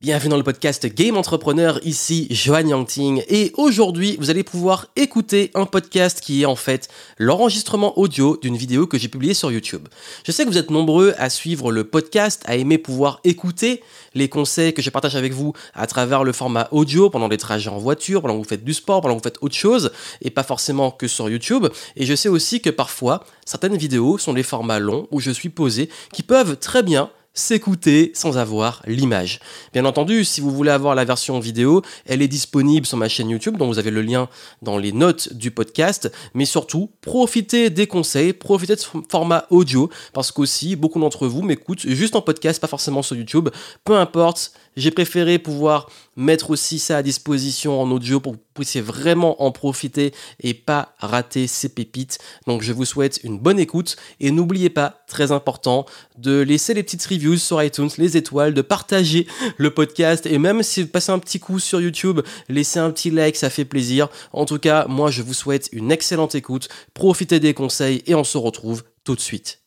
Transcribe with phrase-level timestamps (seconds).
[0.00, 5.50] Bienvenue dans le podcast Game Entrepreneur, ici Johan Yangting et aujourd'hui vous allez pouvoir écouter
[5.54, 9.88] un podcast qui est en fait l'enregistrement audio d'une vidéo que j'ai publiée sur YouTube.
[10.24, 13.82] Je sais que vous êtes nombreux à suivre le podcast, à aimer pouvoir écouter
[14.14, 17.68] les conseils que je partage avec vous à travers le format audio pendant les trajets
[17.68, 19.90] en voiture, pendant que vous faites du sport, pendant que vous faites autre chose
[20.22, 21.66] et pas forcément que sur YouTube.
[21.96, 25.48] Et je sais aussi que parfois certaines vidéos sont des formats longs où je suis
[25.48, 29.40] posé qui peuvent très bien s'écouter sans avoir l'image.
[29.72, 33.30] Bien entendu, si vous voulez avoir la version vidéo, elle est disponible sur ma chaîne
[33.30, 34.28] YouTube, dont vous avez le lien
[34.62, 36.10] dans les notes du podcast.
[36.34, 41.42] Mais surtout, profitez des conseils, profitez de ce format audio, parce qu'aussi, beaucoup d'entre vous
[41.42, 43.48] m'écoutent juste en podcast, pas forcément sur YouTube.
[43.84, 48.44] Peu importe, j'ai préféré pouvoir mettre aussi ça à disposition en audio pour que vous
[48.54, 52.18] puissiez vraiment en profiter et pas rater ces pépites.
[52.46, 55.86] Donc je vous souhaite une bonne écoute et n'oubliez pas, très important,
[56.16, 60.62] de laisser les petites reviews sur iTunes, les étoiles, de partager le podcast et même
[60.62, 64.08] si vous passez un petit coup sur YouTube, laissez un petit like, ça fait plaisir.
[64.32, 68.24] En tout cas, moi je vous souhaite une excellente écoute, profitez des conseils et on
[68.24, 69.60] se retrouve tout de suite.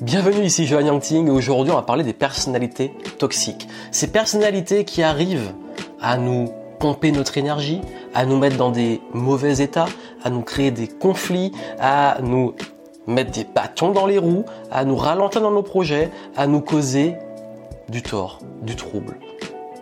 [0.00, 3.68] Bienvenue ici Johan Yangting aujourd'hui on va parler des personnalités toxiques.
[3.92, 5.52] Ces personnalités qui arrivent
[6.00, 7.80] à nous pomper notre énergie,
[8.12, 9.86] à nous mettre dans des mauvais états,
[10.24, 12.56] à nous créer des conflits, à nous
[13.06, 17.16] mettre des bâtons dans les roues, à nous ralentir dans nos projets, à nous causer
[17.88, 19.16] du tort, du trouble.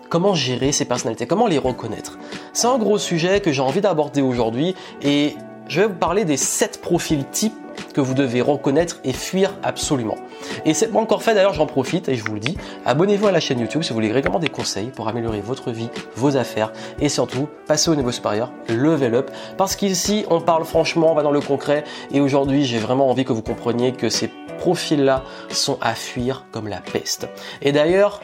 [0.09, 1.27] Comment gérer ces personnalités?
[1.27, 2.19] Comment les reconnaître?
[2.53, 5.37] C'est un gros sujet que j'ai envie d'aborder aujourd'hui et
[5.71, 7.55] je vais vous parler des 7 profils types
[7.95, 10.17] que vous devez reconnaître et fuir absolument.
[10.65, 13.33] Et c'est pas encore fait d'ailleurs, j'en profite et je vous le dis, abonnez-vous à
[13.33, 16.73] la chaîne YouTube si vous voulez régulièrement des conseils pour améliorer votre vie, vos affaires
[16.99, 19.31] et surtout passer au niveau supérieur, level up.
[19.57, 23.25] Parce qu'ici on parle franchement, on va dans le concret et aujourd'hui j'ai vraiment envie
[23.25, 27.29] que vous compreniez que ces profils-là sont à fuir comme la peste.
[27.63, 28.21] Et d'ailleurs,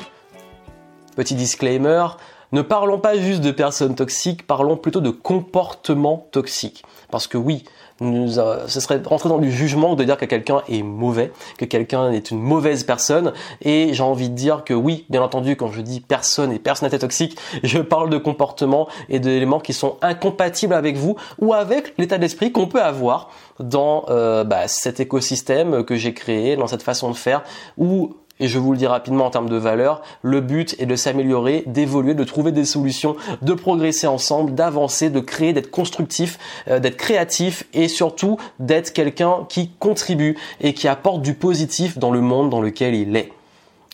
[1.15, 2.09] petit disclaimer,
[2.53, 6.85] ne parlons pas juste de personnes toxiques, parlons plutôt de comportements toxiques.
[7.11, 7.65] Parce que oui,
[8.03, 12.11] euh, ce serait rentrer dans le jugement de dire que quelqu'un est mauvais, que quelqu'un
[12.13, 13.33] est une mauvaise personne.
[13.63, 16.99] Et j'ai envie de dire que oui, bien entendu, quand je dis personne et personnalité
[16.99, 22.19] toxique, je parle de comportements et d'éléments qui sont incompatibles avec vous ou avec l'état
[22.19, 23.31] d'esprit qu'on peut avoir
[23.61, 27.43] dans euh, bah, cet écosystème que j'ai créé, dans cette façon de faire,
[27.79, 30.97] où et je vous le dis rapidement en termes de valeur, le but est de
[30.97, 36.39] s'améliorer, d'évoluer, de trouver des solutions, de progresser ensemble, d'avancer, de créer, d'être constructif,
[36.69, 42.11] euh, d'être créatif et surtout d'être quelqu'un qui contribue et qui apporte du positif dans
[42.11, 43.33] le monde dans lequel il est.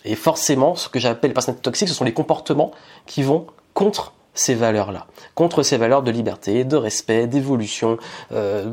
[0.05, 2.73] Et forcément, ce que j'appelle les personnalités toxiques, ce sont les comportements
[3.07, 7.99] qui vont contre ces valeurs-là, contre ces valeurs de liberté, de respect, d'évolution,
[8.33, 8.73] euh,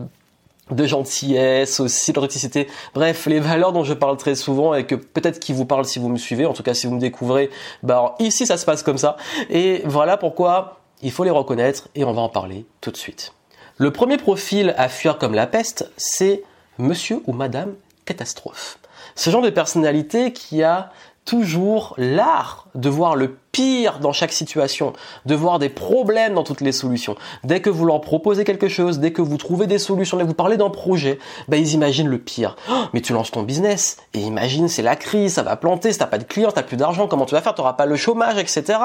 [0.71, 2.67] de gentillesse, aussi d'authenticité.
[2.93, 5.99] Bref, les valeurs dont je parle très souvent et que peut-être qui vous parlent si
[5.99, 7.49] vous me suivez, en tout cas si vous me découvrez,
[7.83, 9.17] bah ici ça se passe comme ça.
[9.49, 13.33] Et voilà pourquoi il faut les reconnaître et on va en parler tout de suite.
[13.77, 16.43] Le premier profil à fuir comme la peste, c'est
[16.77, 17.75] monsieur ou madame
[18.09, 18.79] catastrophe.
[19.15, 20.91] Ce genre de personnalité qui a
[21.25, 24.93] toujours l'art de voir le pire dans chaque situation,
[25.27, 27.15] de voir des problèmes dans toutes les solutions.
[27.43, 30.29] Dès que vous leur proposez quelque chose, dès que vous trouvez des solutions, dès que
[30.29, 32.55] vous parlez d'un projet, ben ils imaginent le pire.
[32.71, 35.99] Oh, mais tu lances ton business et imagine c'est la crise, ça va planter, si
[35.99, 38.39] t'as pas de clients, t'as plus d'argent, comment tu vas faire, t'auras pas le chômage,
[38.39, 38.79] etc.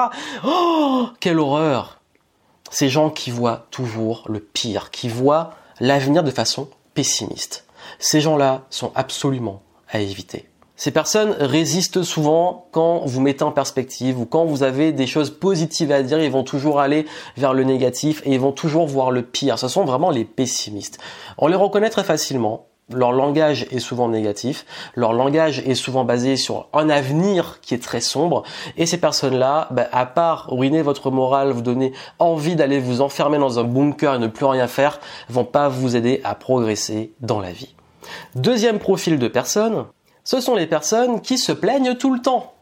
[0.45, 1.99] Oh, quelle horreur
[2.69, 7.64] Ces gens qui voient toujours le pire, qui voient l'avenir de façon pessimiste.
[7.99, 10.49] Ces gens-là sont absolument à éviter.
[10.77, 15.29] Ces personnes résistent souvent quand vous mettez en perspective ou quand vous avez des choses
[15.29, 17.05] positives à dire, ils vont toujours aller
[17.37, 19.57] vers le négatif et ils vont toujours voir le pire.
[19.57, 20.99] Ce sont vraiment les pessimistes.
[21.37, 22.67] On les reconnaît très facilement.
[22.93, 24.63] Leur langage est souvent négatif,
[24.93, 28.43] leur langage est souvent basé sur un avenir qui est très sombre,
[28.77, 33.39] et ces personnes-là, bah, à part ruiner votre morale, vous donner envie d'aller vous enfermer
[33.39, 37.39] dans un bunker et ne plus rien faire, vont pas vous aider à progresser dans
[37.39, 37.75] la vie.
[38.35, 39.85] Deuxième profil de personnes,
[40.23, 42.53] ce sont les personnes qui se plaignent tout le temps.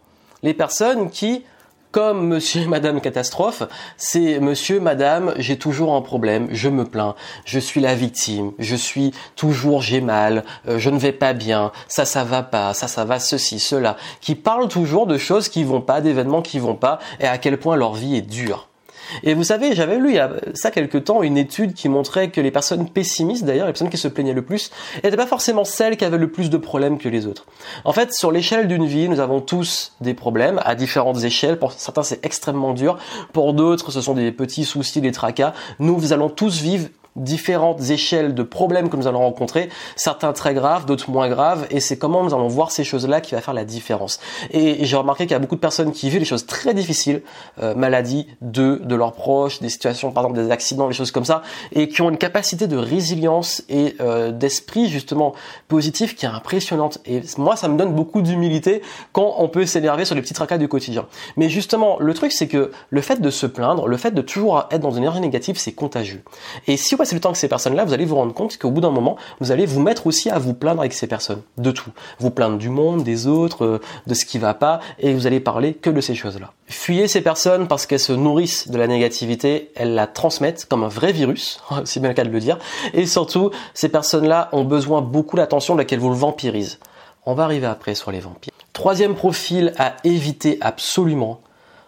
[0.43, 1.43] Les personnes qui,
[1.91, 3.63] comme monsieur et madame catastrophe,
[3.95, 8.75] c'est monsieur, madame, j'ai toujours un problème, je me plains, je suis la victime, je
[8.75, 12.87] suis toujours j'ai mal, euh, je ne vais pas bien, ça ça va pas, ça
[12.87, 16.75] ça va ceci, cela, qui parlent toujours de choses qui vont pas, d'événements qui vont
[16.75, 18.67] pas et à quel point leur vie est dure.
[19.21, 22.29] Et vous savez, j'avais lu il y a ça quelque temps une étude qui montrait
[22.29, 24.71] que les personnes pessimistes, d'ailleurs, les personnes qui se plaignaient le plus,
[25.03, 27.45] n'étaient pas forcément celles qui avaient le plus de problèmes que les autres.
[27.85, 31.59] En fait, sur l'échelle d'une vie, nous avons tous des problèmes à différentes échelles.
[31.59, 32.97] Pour certains, c'est extrêmement dur.
[33.31, 35.53] Pour d'autres, ce sont des petits soucis, des tracas.
[35.79, 40.53] Nous, nous allons tous vivre différentes échelles de problèmes que nous allons rencontrer, certains très
[40.53, 43.53] graves, d'autres moins graves, et c'est comment nous allons voir ces choses-là qui va faire
[43.53, 44.19] la différence.
[44.51, 47.21] Et j'ai remarqué qu'il y a beaucoup de personnes qui vivent des choses très difficiles,
[47.61, 51.25] euh, maladies de, de leurs proches, des situations, par exemple des accidents, des choses comme
[51.25, 55.33] ça, et qui ont une capacité de résilience et euh, d'esprit justement
[55.67, 56.99] positif qui est impressionnante.
[57.05, 58.81] Et moi, ça me donne beaucoup d'humilité
[59.11, 61.05] quand on peut s'énerver sur les petits tracas du quotidien.
[61.37, 64.67] Mais justement, le truc, c'est que le fait de se plaindre, le fait de toujours
[64.71, 66.23] être dans une énergie négative, c'est contagieux.
[66.67, 68.71] Et si vous passez le temps avec ces personnes-là, vous allez vous rendre compte qu'au
[68.71, 71.69] bout d'un moment, vous allez vous mettre aussi à vous plaindre avec ces personnes, de
[71.69, 71.89] tout.
[72.19, 75.41] Vous plaindre du monde, des autres, euh, de ce qui va pas, et vous allez
[75.41, 76.53] parler que de ces choses-là.
[76.67, 80.87] Fuyez ces personnes parce qu'elles se nourrissent de la négativité, elles la transmettent comme un
[80.87, 82.57] vrai virus, c'est bien le cas de le dire,
[82.93, 86.77] et surtout, ces personnes-là ont besoin beaucoup d'attention de laquelle vous le vampirisez.
[87.25, 88.53] On va arriver après sur les vampires.
[88.71, 91.41] Troisième profil à éviter absolument,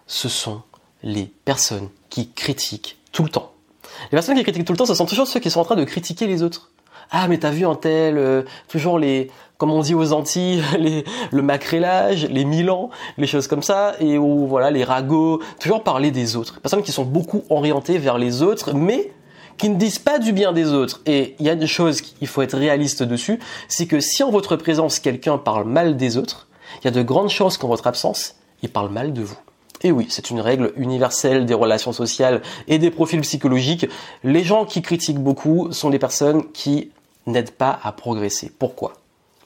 [0.08, 0.62] ce sont
[1.04, 3.55] les personnes qui critiquent tout le temps.
[4.04, 5.76] Les personnes qui critiquent tout le temps, ce sont toujours ceux qui sont en train
[5.76, 6.72] de critiquer les autres.
[7.12, 11.06] Ah, mais t'as vu un tel, euh, toujours les, comme on dit aux Antilles, les,
[11.32, 16.12] le macrélage, les Milan, les choses comme ça, et où, voilà, les ragots, toujours parler
[16.12, 16.60] des autres.
[16.62, 19.12] Personnes qui sont beaucoup orientées vers les autres, mais
[19.58, 21.02] qui ne disent pas du bien des autres.
[21.06, 24.32] Et il y a des choses qu'il faut être réaliste dessus, c'est que si en
[24.32, 26.48] votre présence quelqu'un parle mal des autres,
[26.82, 29.38] il y a de grandes chances qu'en votre absence, il parle mal de vous.
[29.86, 33.86] Et oui, c'est une règle universelle des relations sociales et des profils psychologiques.
[34.24, 36.90] Les gens qui critiquent beaucoup sont des personnes qui
[37.28, 38.52] n'aident pas à progresser.
[38.58, 38.94] Pourquoi?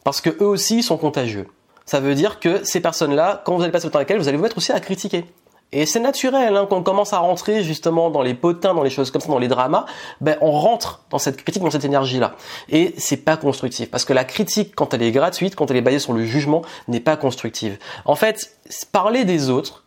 [0.05, 1.47] Parce que eux aussi sont contagieux.
[1.85, 4.29] Ça veut dire que ces personnes-là, quand vous allez passer le temps avec elles, vous
[4.29, 5.25] allez vous mettre aussi à critiquer.
[5.73, 8.89] Et c'est naturel, hein, quand on commence à rentrer justement dans les potins, dans les
[8.89, 9.87] choses comme ça, dans les dramas,
[10.21, 12.35] ben on rentre dans cette critique, dans cette énergie-là.
[12.69, 15.81] Et c'est pas constructif, parce que la critique, quand elle est gratuite, quand elle est
[15.81, 17.77] basée sur le jugement, n'est pas constructive.
[18.05, 18.57] En fait,
[18.93, 19.83] parler des autres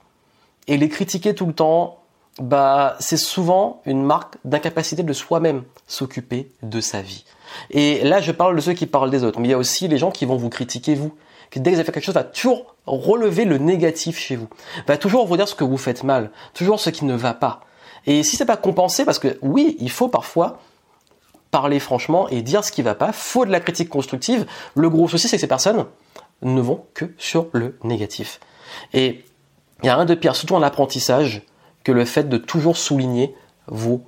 [0.69, 1.99] et les critiquer tout le temps,
[2.41, 7.25] bah c'est souvent une marque d'incapacité de soi-même s'occuper de sa vie.
[7.71, 9.89] Et là, je parle de ceux qui parlent des autres, mais il y a aussi
[9.89, 11.13] les gens qui vont vous critiquer vous
[11.61, 14.49] dès que vous avez fait quelque chose, va toujours relever le négatif chez vous.
[14.87, 17.61] Va toujours vous dire ce que vous faites mal, toujours ce qui ne va pas.
[18.07, 20.61] Et si c'est pas compensé, parce que oui, il faut parfois
[21.51, 24.47] parler franchement et dire ce qui va pas, faut de la critique constructive.
[24.75, 25.85] Le gros souci, c'est que ces personnes
[26.43, 28.41] ne vont que sur le négatif.
[28.95, 29.25] Et
[29.83, 31.43] il y a rien de pire, surtout en apprentissage,
[31.85, 33.35] que le fait de toujours souligner
[33.67, 34.03] vos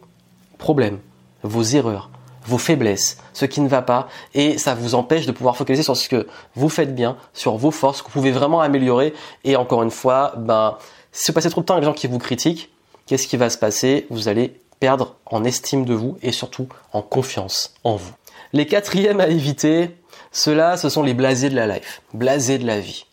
[0.59, 0.99] problèmes,
[1.43, 2.11] vos erreurs,
[2.47, 5.97] vos faiblesses, ce qui ne va pas, et ça vous empêche de pouvoir focaliser sur
[5.97, 9.15] ce que vous faites bien, sur vos forces, que vous pouvez vraiment améliorer.
[9.45, 10.77] Et encore une fois, ben,
[11.13, 12.71] si vous passez trop de temps avec les gens qui vous critiquent,
[13.07, 14.07] qu'est-ce qui va se passer?
[14.11, 18.13] Vous allez perdre en estime de vous et surtout en confiance en vous.
[18.53, 19.91] Les quatrièmes à éviter,
[20.31, 23.07] ceux-là, ce sont les blasés de la life, blasés de la vie.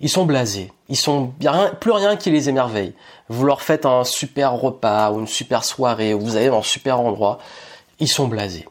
[0.00, 2.92] Ils sont blasés, ils sont rien, plus rien qui les émerveille.
[3.28, 6.62] Vous leur faites un super repas ou une super soirée, ou vous allez dans un
[6.62, 7.38] super endroit,
[7.98, 8.68] ils sont blasés.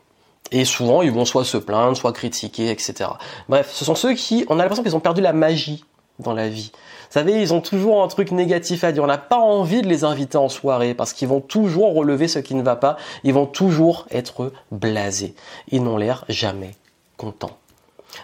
[0.52, 3.10] Et souvent, ils vont soit se plaindre, soit critiquer, etc.
[3.50, 5.84] Bref, ce sont ceux qui, on a l'impression qu'ils ont perdu la magie
[6.20, 6.72] dans la vie.
[6.74, 9.04] Vous savez, ils ont toujours un truc négatif à dire.
[9.04, 12.40] On n'a pas envie de les inviter en soirée parce qu'ils vont toujours relever ce
[12.40, 12.98] qui ne va pas.
[13.24, 15.34] Ils vont toujours être blasés.
[15.72, 16.76] Ils n'ont l'air jamais
[17.18, 17.58] contents.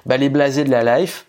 [0.05, 1.25] Bah, les blasés de la life,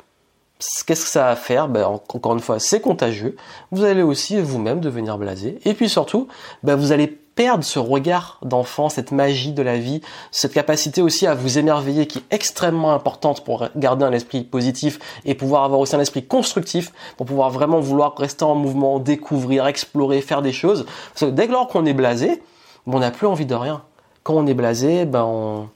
[0.86, 1.68] qu'est-ce que ça va faire?
[1.68, 3.36] Bah, Encore une fois, c'est contagieux.
[3.70, 5.58] Vous allez aussi vous-même devenir blasé.
[5.64, 6.28] Et puis surtout,
[6.62, 11.26] bah, vous allez perdre ce regard d'enfant, cette magie de la vie, cette capacité aussi
[11.26, 15.80] à vous émerveiller qui est extrêmement importante pour garder un esprit positif et pouvoir avoir
[15.80, 20.52] aussi un esprit constructif pour pouvoir vraiment vouloir rester en mouvement, découvrir, explorer, faire des
[20.52, 20.84] choses.
[21.14, 22.42] Parce que dès lors qu'on est blasé,
[22.86, 23.82] on n'a plus envie de rien.
[24.24, 25.68] Quand on est blasé, ben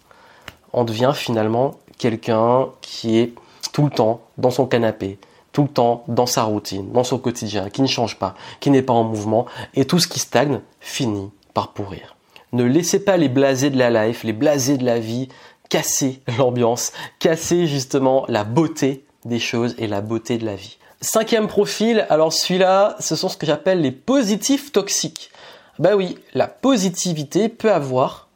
[0.72, 3.32] on devient finalement quelqu'un qui est
[3.76, 5.18] tout le temps dans son canapé,
[5.52, 8.80] tout le temps dans sa routine, dans son quotidien, qui ne change pas, qui n'est
[8.80, 11.28] pas en mouvement, et tout ce qui stagne finit
[11.74, 12.16] pourrir.
[12.54, 15.28] Ne laissez pas les blasés de la life, les blasés de la vie
[15.68, 20.78] casser l'ambiance, casser justement la beauté des choses et la beauté de la vie.
[21.02, 25.30] Cinquième profil, alors celui-là, ce sont ce que j'appelle les positifs toxiques.
[25.78, 28.30] Bah oui, la positivité peut avoir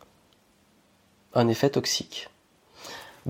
[1.32, 2.28] un effet toxique.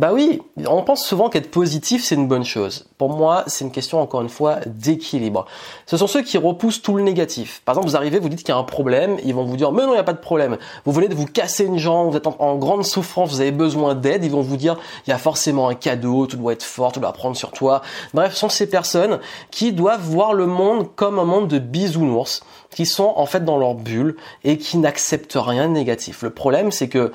[0.00, 2.88] Bah oui, on pense souvent qu'être positif c'est une bonne chose.
[2.96, 5.44] Pour moi, c'est une question encore une fois d'équilibre.
[5.84, 7.60] Ce sont ceux qui repoussent tout le négatif.
[7.66, 9.72] Par exemple, vous arrivez, vous dites qu'il y a un problème, ils vont vous dire
[9.72, 10.56] mais non, il n'y a pas de problème.
[10.86, 13.94] Vous venez de vous casser une jambe, vous êtes en, grande souffrance, vous avez besoin
[13.94, 16.92] d'aide, ils vont vous dire il y a forcément un cadeau, tout doit être fort,
[16.92, 17.82] tout doit prendre sur toi.
[18.14, 19.18] Bref, ce sont ces personnes
[19.50, 23.58] qui doivent voir le monde comme un monde de bisounours, qui sont en fait dans
[23.58, 26.22] leur bulle et qui n'acceptent rien de négatif.
[26.22, 27.12] Le problème, c'est que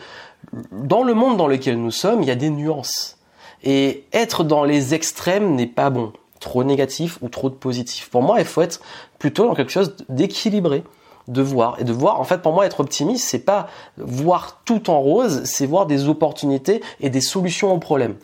[0.72, 3.18] dans le monde dans lequel nous sommes, il y a des nuances.
[3.64, 6.14] Et être dans les extrêmes n'est pas bon.
[6.40, 8.10] Trop négatif ou trop de positif.
[8.10, 8.82] Pour moi, il faut être
[9.18, 10.84] plutôt dans quelque chose d'équilibré.
[11.28, 14.92] de voir et de voir en fait pour moi être optimiste c'est pas voir tout
[14.92, 18.16] en rose c'est voir des opportunités et des solutions aux problèmes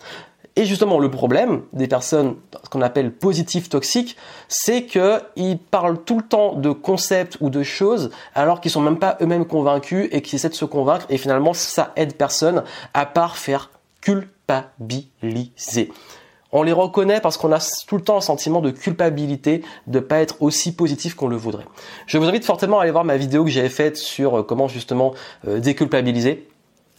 [0.58, 4.18] et justement, le problème des personnes, ce qu'on appelle positives toxiques,
[4.50, 9.00] c'est qu'ils parlent tout le temps de concepts ou de choses alors qu'ils sont même
[9.00, 13.06] pas eux-mêmes convaincus et qu'ils essaient de se convaincre et finalement ça aide personne à
[13.06, 13.70] part faire
[14.02, 15.90] culpabiliser.
[16.52, 20.20] On les reconnaît parce qu'on a tout le temps un sentiment de culpabilité de pas
[20.20, 21.64] être aussi positif qu'on le voudrait.
[22.08, 24.68] Je vous invite fortement à aller voir ma vidéo que j'avais faite sur euh, comment
[24.68, 25.14] justement
[25.48, 26.50] euh, déculpabiliser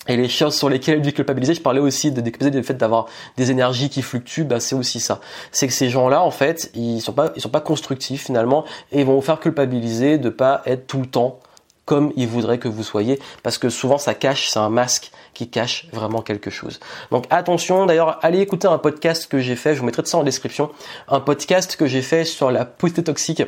[0.08, 3.06] et les choses sur lesquelles du culpabiliser, je parlais aussi de déculpabiliser du fait d'avoir
[3.36, 5.20] des énergies qui fluctuent, bah c'est aussi ça.
[5.52, 9.00] C'est que ces gens-là, en fait, ils sont pas, ils sont pas constructifs finalement, et
[9.00, 11.38] ils vont vous faire culpabiliser de pas être tout le temps
[11.84, 15.48] comme ils voudraient que vous soyez, parce que souvent ça cache, c'est un masque qui
[15.48, 16.80] cache vraiment quelque chose.
[17.10, 20.18] Donc attention, d'ailleurs, allez écouter un podcast que j'ai fait, je vous mettrai de ça
[20.18, 20.70] en description,
[21.08, 23.42] un podcast que j'ai fait sur la positivité toxique.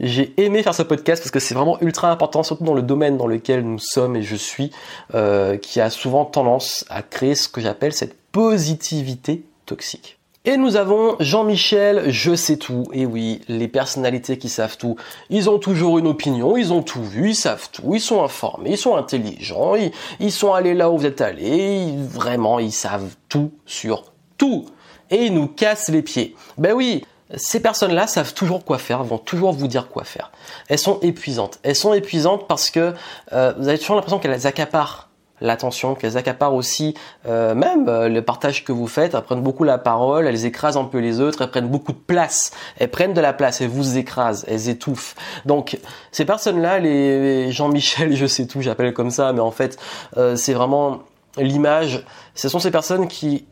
[0.00, 3.16] J'ai aimé faire ce podcast parce que c'est vraiment ultra important, surtout dans le domaine
[3.16, 4.70] dans lequel nous sommes et je suis,
[5.14, 10.18] euh, qui a souvent tendance à créer ce que j'appelle cette positivité toxique.
[10.46, 12.84] Et nous avons Jean-Michel, je sais tout.
[12.92, 14.96] Et oui, les personnalités qui savent tout,
[15.30, 18.72] ils ont toujours une opinion, ils ont tout vu, ils savent tout, ils sont informés,
[18.72, 19.72] ils sont intelligents,
[20.20, 24.66] ils, sont allés là où vous êtes allés, vraiment, ils savent tout sur tout.
[25.10, 26.36] Et ils nous cassent les pieds.
[26.58, 30.30] Ben oui, ces personnes-là savent toujours quoi faire, vont toujours vous dire quoi faire.
[30.68, 31.58] Elles sont épuisantes.
[31.62, 32.92] Elles sont épuisantes parce que
[33.32, 35.08] euh, vous avez toujours l'impression qu'elles accaparent
[35.44, 36.94] l'attention, qu'elles accaparent aussi
[37.26, 40.76] euh, même euh, le partage que vous faites, elles prennent beaucoup la parole, elles écrasent
[40.76, 43.68] un peu les autres, elles prennent beaucoup de place, elles prennent de la place, elles
[43.68, 45.14] vous écrasent, elles étouffent.
[45.44, 45.78] Donc
[46.10, 49.78] ces personnes-là, les Jean-Michel, je sais tout, j'appelle comme ça, mais en fait
[50.16, 51.00] euh, c'est vraiment
[51.36, 53.46] l'image, ce sont ces personnes qui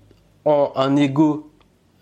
[0.45, 1.52] ont un ego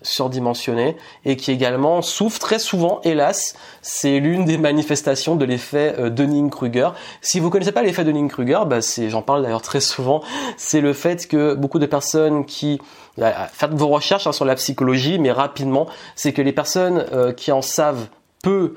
[0.02, 6.10] surdimensionné et qui également souffre très souvent, hélas, c'est l'une des manifestations de l'effet euh,
[6.10, 6.90] Dunning-Kruger.
[7.20, 8.78] Si vous connaissez pas l'effet Dunning-Kruger, bah
[9.08, 10.22] j'en parle d'ailleurs très souvent,
[10.56, 12.80] c'est le fait que beaucoup de personnes qui
[13.18, 17.32] bah, faites vos recherches hein, sur la psychologie, mais rapidement, c'est que les personnes euh,
[17.32, 18.06] qui en savent
[18.42, 18.74] peu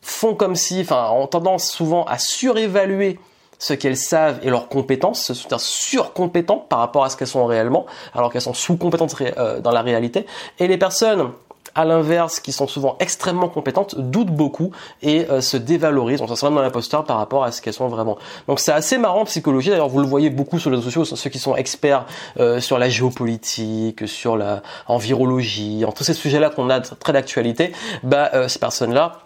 [0.00, 3.18] font comme si, enfin, ont tendance souvent à surévaluer
[3.58, 7.86] ce qu'elles savent et leurs compétences, sont surcompétentes par rapport à ce qu'elles sont réellement,
[8.14, 10.26] alors qu'elles sont sous-compétentes euh, dans la réalité.
[10.58, 11.30] Et les personnes
[11.74, 14.70] à l'inverse, qui sont souvent extrêmement compétentes, doutent beaucoup
[15.02, 18.16] et euh, se dévalorisent, on s'en dans l'imposteur par rapport à ce qu'elles sont vraiment.
[18.46, 21.16] Donc c'est assez marrant en psychologie, d'ailleurs vous le voyez beaucoup sur les réseaux sociaux,
[21.16, 22.06] ceux qui sont experts
[22.38, 27.72] euh, sur la géopolitique, sur la envirologie, en tous ces sujets-là qu'on a très d'actualité,
[28.04, 29.24] bah ces personnes-là,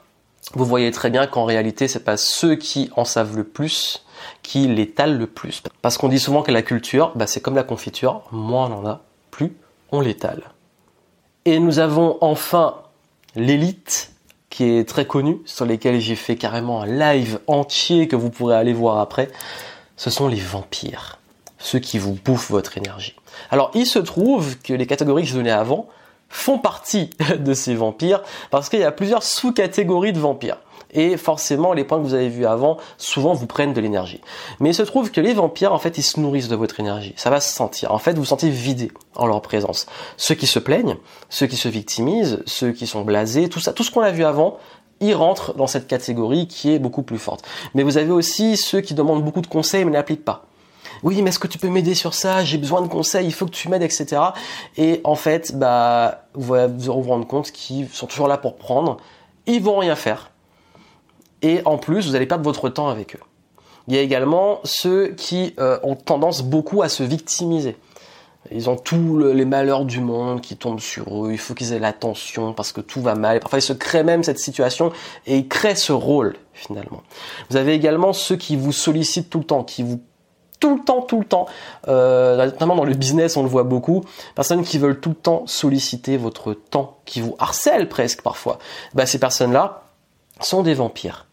[0.55, 4.05] vous voyez très bien qu'en réalité, c'est pas ceux qui en savent le plus
[4.43, 5.63] qui l'étale le plus.
[5.83, 8.87] Parce qu'on dit souvent que la culture, bah, c'est comme la confiture, moins on en
[8.87, 9.57] a, plus
[9.93, 10.43] on l'étale.
[11.45, 12.77] Et nous avons enfin
[13.35, 14.13] l'élite
[14.51, 18.57] qui est très connue, sur lesquels j'ai fait carrément un live entier que vous pourrez
[18.57, 19.29] aller voir après.
[19.97, 21.19] Ce sont les vampires,
[21.59, 23.15] ceux qui vous bouffent votre énergie.
[23.51, 25.87] Alors il se trouve que les catégories que je donnais avant
[26.29, 30.59] font partie de ces vampires parce qu'il y a plusieurs sous-catégories de vampires
[30.93, 34.21] et forcément les points que vous avez vus avant souvent vous prennent de l'énergie.
[34.61, 37.15] Mais il se trouve que les vampires en fait ils se nourrissent de votre énergie,
[37.17, 37.93] ça va se sentir.
[37.93, 39.87] En fait vous vous sentez vidé en leur présence.
[40.17, 40.97] Ceux qui se plaignent,
[41.29, 44.25] ceux qui se victimisent, ceux qui sont blasés, tout ça, tout ce qu'on a vu
[44.25, 44.59] avant,
[45.01, 47.45] ils rentrent dans cette catégorie qui est beaucoup plus forte.
[47.75, 50.45] Mais vous avez aussi ceux qui demandent beaucoup de conseils mais n'appliquent pas.
[51.05, 52.45] Oui, mais est-ce que tu peux m'aider sur ça?
[52.45, 54.21] J'ai besoin de conseils, il faut que tu m'aides, etc.
[54.77, 58.97] Et en fait, bah, vous vous rendre compte qu'ils sont toujours là pour prendre.
[59.47, 60.33] Ils vont rien faire
[61.43, 63.21] et en plus vous allez perdre votre temps avec eux.
[63.87, 67.77] Il y a également ceux qui euh, ont tendance beaucoup à se victimiser.
[68.51, 71.79] Ils ont tous les malheurs du monde qui tombent sur eux, il faut qu'ils aient
[71.79, 73.37] l'attention parce que tout va mal.
[73.37, 74.93] Et parfois ils se créent même cette situation
[75.27, 77.03] et ils créent ce rôle finalement.
[77.51, 80.01] Vous avez également ceux qui vous sollicitent tout le temps, qui vous
[80.61, 81.47] tout le temps, tout le temps,
[81.87, 84.05] euh, notamment dans le business, on le voit beaucoup,
[84.35, 88.59] personnes qui veulent tout le temps solliciter votre temps, qui vous harcèlent presque parfois.
[88.93, 89.85] Bah, ces personnes-là
[90.41, 91.28] sont des vampires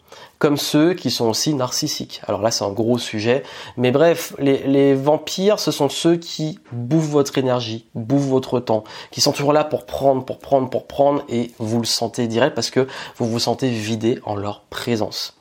[0.46, 2.22] comme ceux qui sont aussi narcissiques.
[2.28, 3.42] Alors là, c'est un gros sujet.
[3.78, 9.22] Mais bref, les, vampires, ce sont ceux qui bouffent votre énergie, bouffent votre temps, qui
[9.22, 12.70] sont toujours là pour prendre, pour prendre, pour prendre, et vous le sentez direct parce
[12.70, 12.88] que
[13.18, 15.36] vous vous sentez vidé en leur présence.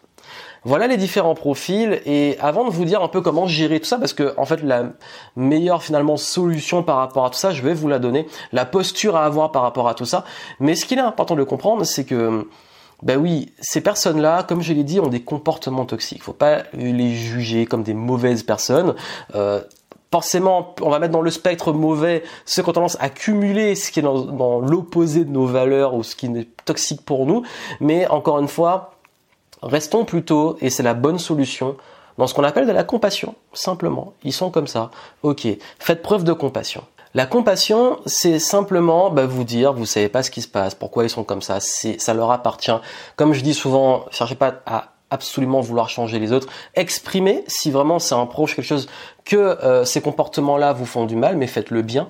[0.65, 3.99] Voilà les différents profils et avant de vous dire un peu comment gérer tout ça
[3.99, 4.85] parce que en fait la
[5.37, 9.17] meilleure finalement solution par rapport à tout ça, je vais vous la donner, la posture
[9.17, 10.25] à avoir par rapport à tout ça.
[10.61, 12.49] Mais ce qu'il est important de comprendre, c'est que
[13.05, 16.19] ben oui, ces personnes-là, comme je l'ai dit, ont des comportements toxiques.
[16.19, 18.95] Il Faut pas les juger comme des mauvaises personnes.
[19.35, 19.61] Euh,
[20.11, 23.91] forcément, on va mettre dans le spectre mauvais ceux qui ont tendance à cumuler ce
[23.91, 27.43] qui est dans, dans l'opposé de nos valeurs ou ce qui est toxique pour nous.
[27.81, 28.95] Mais encore une fois,
[29.63, 31.77] restons plutôt, et c'est la bonne solution,
[32.17, 34.15] dans ce qu'on appelle de la compassion, simplement.
[34.23, 34.91] Ils sont comme ça.
[35.23, 35.47] Ok,
[35.79, 36.85] faites preuve de compassion.
[37.17, 41.05] La compassion, c'est simplement bah, vous dire, vous savez pas ce qui se passe, pourquoi
[41.05, 42.73] ils sont comme ça, c'est ça leur appartient.
[43.15, 46.49] Comme je dis souvent, cherchez pas à absolument vouloir changer les autres.
[46.75, 48.89] Exprimez si vraiment c'est un proche, quelque chose
[49.25, 52.09] que euh, ces comportements-là vous font du mal, mais faites-le bien,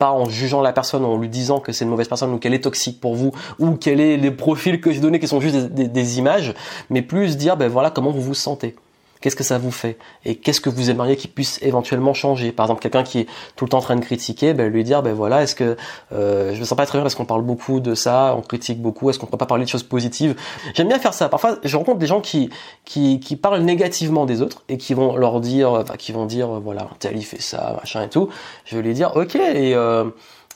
[0.00, 2.54] pas en jugeant la personne, en lui disant que c'est une mauvaise personne ou qu'elle
[2.54, 3.30] est toxique pour vous
[3.60, 6.52] ou quels est les profils que j'ai donnés qui sont juste des, des images,
[6.90, 8.74] mais plus dire ben voilà comment vous vous sentez.
[9.22, 9.96] Qu'est-ce que ça vous fait?
[10.24, 12.52] Et qu'est-ce que vous aimeriez qu'il puisse éventuellement changer?
[12.52, 13.26] Par exemple, quelqu'un qui est
[13.56, 15.76] tout le temps en train de critiquer, ben, lui dire, ben voilà, est-ce que
[16.12, 18.82] euh, je me sens pas très bien parce qu'on parle beaucoup de ça, on critique
[18.82, 20.34] beaucoup, est-ce qu'on peut pas parler de choses positives?
[20.74, 21.28] J'aime bien faire ça.
[21.28, 22.50] Parfois, je rencontre des gens qui,
[22.84, 26.48] qui, qui parlent négativement des autres et qui vont leur dire, enfin, qui vont dire,
[26.60, 28.28] voilà, tel il fait ça, machin et tout.
[28.64, 30.04] Je vais lui dire, ok, et euh,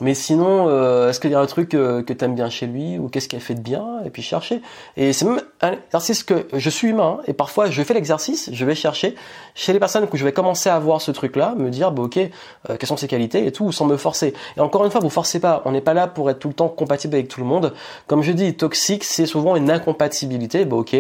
[0.01, 2.67] mais sinon, euh, est-ce qu'il y a un truc euh, que tu aimes bien chez
[2.67, 4.61] lui ou qu'est-ce qu'elle fait de bien Et puis chercher.
[4.97, 8.51] Et c'est même un exercice que je suis humain hein, et parfois je fais l'exercice,
[8.53, 9.15] je vais chercher
[9.55, 12.19] chez les personnes que je vais commencer à voir ce truc-là, me dire bah, ok,
[12.19, 14.35] euh, quelles sont ses qualités et tout, sans me forcer.
[14.59, 15.63] Et encore une fois, vous forcez pas.
[15.65, 17.73] On n'est pas là pour être tout le temps compatible avec tout le monde.
[18.07, 20.67] Comme je dis, toxique, c'est souvent une incompatibilité.
[20.67, 20.95] Bah ok,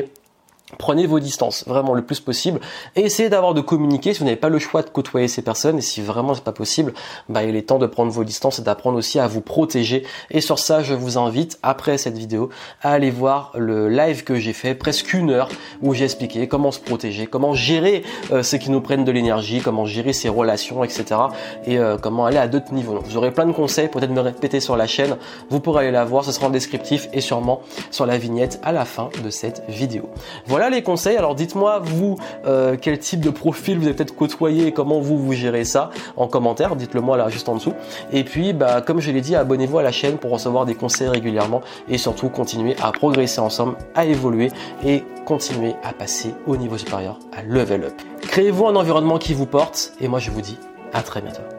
[0.78, 2.58] Prenez vos distances, vraiment le plus possible,
[2.96, 5.78] et essayez d'avoir de communiquer si vous n'avez pas le choix de côtoyer ces personnes,
[5.78, 6.92] et si vraiment c'est pas possible,
[7.28, 10.04] bah, il est temps de prendre vos distances et d'apprendre aussi à vous protéger.
[10.32, 12.50] Et sur ça, je vous invite, après cette vidéo,
[12.82, 15.48] à aller voir le live que j'ai fait, presque une heure,
[15.82, 19.60] où j'ai expliqué comment se protéger, comment gérer euh, ce qui nous prennent de l'énergie,
[19.60, 21.20] comment gérer ses relations, etc.
[21.64, 22.98] Et euh, comment aller à d'autres niveaux.
[23.04, 25.16] Vous aurez plein de conseils, peut-être me répéter sur la chaîne,
[25.48, 27.60] vous pourrez aller la voir, ce sera en descriptif et sûrement
[27.92, 30.10] sur la vignette à la fin de cette vidéo.
[30.56, 31.18] Voilà les conseils.
[31.18, 35.18] Alors dites-moi vous euh, quel type de profil vous avez peut-être côtoyé et comment vous
[35.18, 36.76] vous gérez ça en commentaire.
[36.76, 37.74] Dites-le moi là juste en dessous.
[38.10, 41.08] Et puis bah comme je l'ai dit, abonnez-vous à la chaîne pour recevoir des conseils
[41.08, 41.60] régulièrement
[41.90, 44.50] et surtout continuer à progresser ensemble, à évoluer
[44.82, 47.94] et continuer à passer au niveau supérieur, à level up.
[48.22, 50.56] Créez-vous un environnement qui vous porte et moi je vous dis
[50.94, 51.55] à très bientôt.